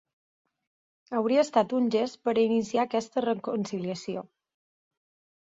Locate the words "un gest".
1.81-2.17